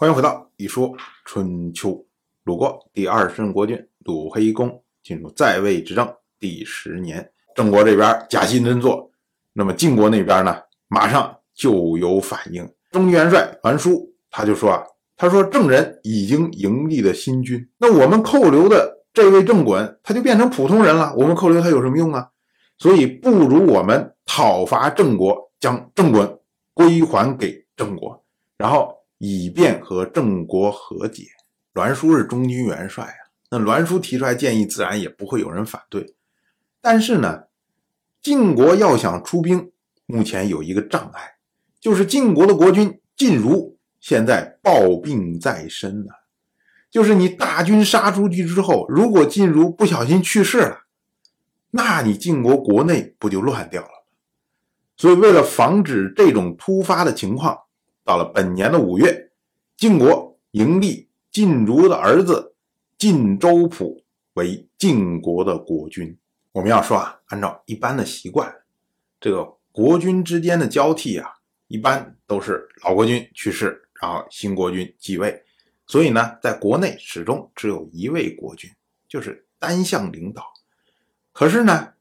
[0.00, 1.90] 欢迎回到《一说春秋》。
[2.44, 9.10] 鲁国第二十任国君鲁黑公进入在位执政第十年，郑国这边假戏真做，
[9.52, 10.56] 那么晋国那边呢，
[10.86, 12.64] 马上就有反应。
[12.92, 14.84] 中军元帅栾书他就说啊，
[15.16, 22.28] 他说郑人已经迎立了新君，那我们扣留的这位郑衮他就变成普通人了，我们扣留他有什么用啊？
[22.78, 26.38] 所以不如我们讨伐郑国，将郑衮
[26.72, 28.24] 归还给郑国，
[28.56, 28.96] 然后。
[29.18, 31.24] 以便和郑国和解，
[31.72, 33.28] 栾书是中军元帅啊。
[33.50, 36.14] 那栾书提出来建议，自然也不会有人反对。
[36.80, 37.44] 但是呢，
[38.22, 39.72] 晋国要想出兵，
[40.06, 41.36] 目前有一个障碍，
[41.80, 46.12] 就是晋国的国君晋如现在暴病在身呢。
[46.90, 50.84] 就是你大军杀出去之后，如果晋如不小心去世了，
[51.70, 54.06] 那你晋国国内不就乱掉了
[54.96, 57.58] 所以，为了防止这种突发的情况。
[58.08, 59.30] 到了本年的五月，
[59.76, 62.54] 晋国迎立晋如的儿子
[62.96, 66.16] 晋州普为晋国的国君。
[66.52, 68.50] 我们要说啊，按照一般的习惯，
[69.20, 71.28] 这个国君之间的交替啊，
[71.66, 75.44] 一般都是老国君去世，然后新国君继位。
[75.86, 78.70] 所以呢，在国内始终只有一位国君，
[79.06, 80.42] 就是单向领导。
[81.34, 81.92] 可是呢，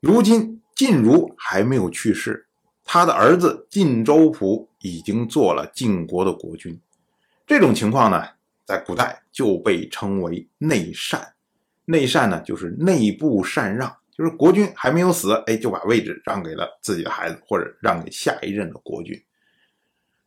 [0.00, 2.47] 如今晋如还没有去世。
[2.90, 6.80] 他的儿子晋州普已经做了晋国的国君，
[7.46, 8.26] 这种情况呢，
[8.64, 11.34] 在古代就被称为内禅。
[11.84, 19.22] 内禅呢，就是内部禅让，就是国君还没有死，哎，就把位置让给了自己的孩子，或者让给下一任的国君。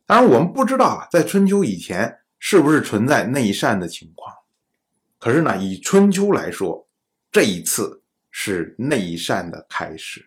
[0.06, 4.32] 当然，我们不知道啊，在春秋以前是不是存在内禅的情况。
[5.18, 6.86] 可是呢，以春秋来说，
[7.32, 10.24] 这一次是内禅的开始。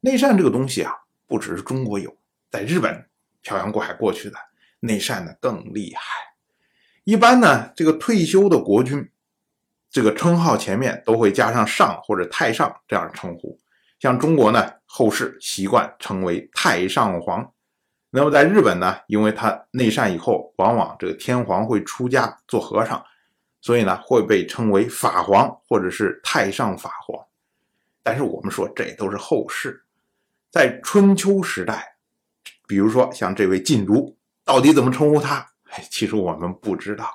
[0.00, 0.94] 内禅这个东西啊。
[1.26, 2.16] 不只是中国有，
[2.50, 3.08] 在日本
[3.42, 4.36] 漂洋过海过去的
[4.80, 6.02] 内善呢更厉害。
[7.04, 9.08] 一般呢，这个退休的国君，
[9.90, 13.58] 这个称号前面都会加上上或者太上这样称呼。
[13.98, 17.52] 像中国呢，后世习惯称为太上皇。
[18.10, 23.04] 那么在日本呢，因为他内善以后，往往这个天皇会出家做和尚，
[23.60, 27.24] 所以呢会被称为法皇或者是太上法皇。
[28.02, 29.85] 但是我们说，这都是后世。
[30.56, 31.98] 在春秋时代，
[32.66, 35.46] 比如说像这位晋如，到底怎么称呼他？
[35.64, 37.10] 哎，其实我们不知道。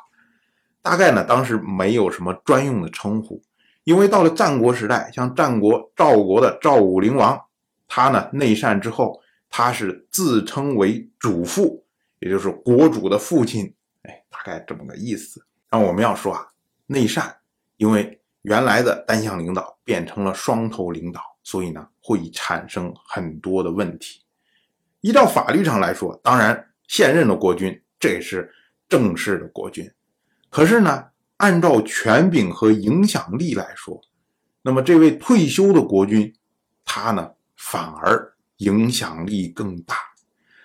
[0.83, 3.41] 大概呢，当时没有什么专用的称呼，
[3.83, 7.41] 因为到了战国时代，像战国赵国的赵武灵王，
[7.87, 9.19] 他呢内禅之后，
[9.49, 11.83] 他是自称为主父，
[12.19, 13.73] 也就是国主的父亲。
[14.03, 15.43] 哎，大概这么个意思。
[15.71, 16.45] 那我们要说啊，
[16.85, 17.37] 内禅，
[17.77, 21.30] 因为原来的单向领导变成了双头领导。
[21.43, 24.21] 所以呢，会产生很多的问题。
[25.01, 28.53] 依照法律上来说，当然现任的国君这是
[28.87, 29.89] 正式的国君。
[30.49, 31.05] 可是呢，
[31.37, 33.99] 按照权柄和影响力来说，
[34.61, 36.33] 那么这位退休的国君，
[36.85, 39.95] 他呢反而影响力更大。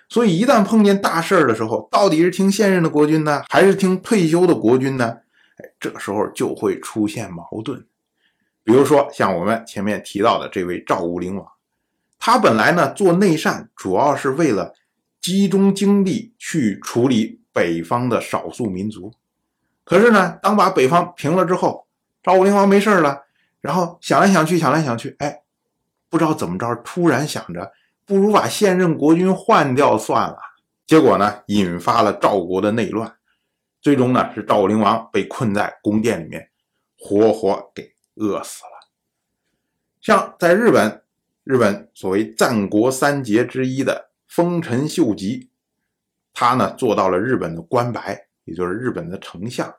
[0.09, 5.05] 所以一旦碰见大事儿的时候，到底是听现任的国君呢，还是听退休的国君呢？
[5.57, 7.83] 哎，这时候就会出现矛盾。
[8.67, 11.47] 比如说，像我们前面提到的这位赵武灵王，
[12.19, 14.73] 他本来呢做内善，主要是为了
[15.21, 19.13] 集中精力去处理北方的少数民族。
[19.85, 21.87] 可是呢，当把北方平了之后，
[22.21, 23.21] 赵武灵王没事了，
[23.61, 25.43] 然后想来想去，想来想去，哎，
[26.09, 27.71] 不知道怎么着，突然想着，
[28.05, 30.37] 不如把现任国君换掉算了。
[30.85, 33.15] 结果呢，引发了赵国的内乱，
[33.79, 36.49] 最终呢，是赵武灵王被困在宫殿里面，
[36.99, 37.95] 活活给。
[38.17, 38.89] 饿死了。
[40.01, 41.03] 像在日本，
[41.43, 45.49] 日本所谓战国三杰之一的丰臣秀吉，
[46.33, 49.75] 他呢做到了日本的官白，也就是日本的丞相。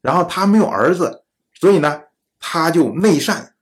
[0.00, 2.02] 然后他没有儿子，所以呢
[2.38, 3.54] 他就内禅，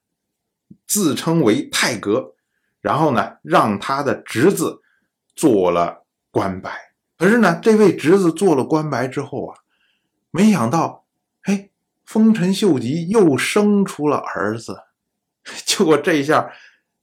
[0.86, 2.34] 自称为太阁，
[2.80, 4.80] 然后呢让他的侄子
[5.34, 6.92] 做了官白。
[7.16, 9.58] 可是呢这位侄子做了官白之后啊，
[10.30, 11.06] 没想到，
[11.42, 11.70] 哎。
[12.08, 14.80] 丰臣秀吉又生出了儿子，
[15.66, 16.50] 结果这一下，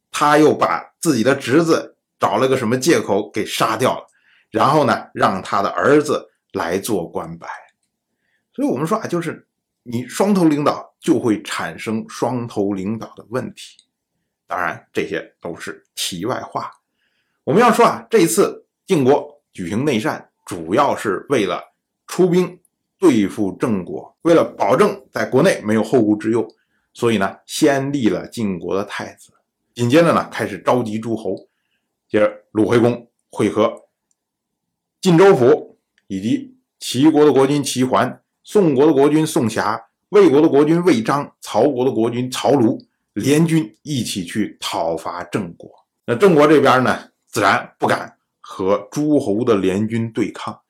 [0.09, 4.07] 他又把自己的侄子找了个什么借口给杀掉了，
[4.49, 7.47] 然后呢，让他的儿子来做官白。
[8.51, 9.47] 所以我们说啊，就是
[9.83, 13.77] 你双头领导就会产生双头领导的问题。
[14.47, 16.71] 当然，这些都是题外话。
[17.43, 21.61] 我们要说啊，这一次晋国举行内战，主要是为了
[22.07, 22.59] 出兵。
[22.97, 26.47] 对付郑国，为了保证在国内没有后顾之忧，
[26.93, 29.31] 所以呢，先立了晋国的太子。
[29.73, 31.35] 紧接着呢，开始召集诸侯。
[32.07, 33.87] 接着，鲁惠公会合
[35.01, 35.77] 晋州府
[36.07, 42.79] 以及齐国的国君齐桓、宋国的国君宋瑕、魏国的国君魏章、曹国的国君曹庐
[43.13, 45.69] 联军一起去讨伐郑国。
[46.05, 50.61] 那郑国这边呢，自然不敢和诸侯的联军对抗，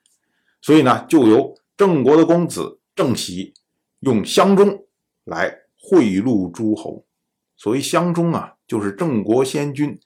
[0.62, 3.52] 所以呢，就由郑国的公子郑喜
[4.00, 4.86] 用乡中
[5.24, 7.04] 来贿赂诸侯。
[7.56, 9.98] 所谓乡中啊，就是郑国先君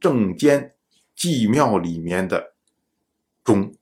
[0.00, 0.74] 郑坚
[1.14, 2.54] 祭庙里面的
[3.44, 3.74] 钟。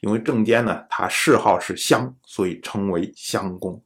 [0.00, 3.82] 因为郑坚呢，他谥号是襄，所以称为襄公。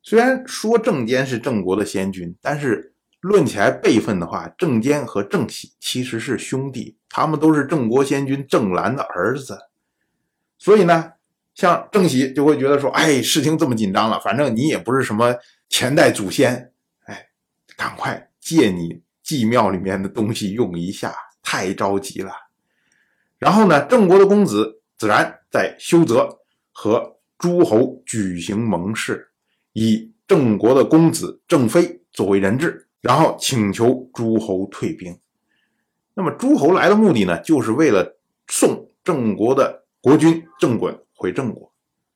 [0.00, 9.58] 虽然说郑坚是郑国的先君，但是论起来辈分的话，郑坚和郑喜其实是兄弟，他们都是郑国先君郑兰的儿子。
[10.56, 11.14] 所以呢，
[11.58, 15.34] 像郑喜就会觉得说：“哎，事情这么紧张了，反正你也不是什么
[15.68, 16.70] 前代祖先，
[17.06, 17.30] 哎，
[17.76, 21.12] 赶快借你祭庙里面的东西用一下，
[21.42, 22.30] 太着急了。”
[23.40, 24.76] 然后呢，郑国的公子。
[24.98, 26.40] 自然在修泽
[26.72, 29.28] 和诸侯举行盟誓，
[29.72, 35.16] 以郑国的公子郑飞作为人质，然后请求诸侯退兵。
[36.14, 38.18] 那么诸侯来的目的呢，就是为了
[38.48, 41.70] 送郑国的国君郑衮回郑国。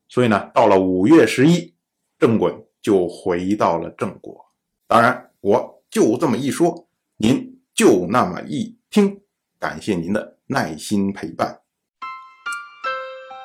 [0.08, 1.74] 所以呢，到了五月十一，
[2.18, 4.46] 郑衮就回到了郑国。
[4.86, 9.20] 当然，我就这么一说，您就那么一听。
[9.58, 11.60] 感谢您的耐心陪伴。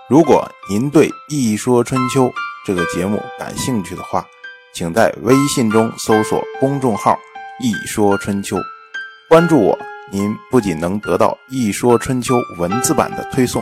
[0.09, 2.23] 如果您对《一说春秋》
[2.65, 4.25] 这个节目感兴趣的话，
[4.73, 7.19] 请在微信中搜索公众号
[7.59, 8.55] “一说春秋”，
[9.27, 9.77] 关注我。
[10.09, 13.61] 您不仅能得到《一说春秋》文字版的推送，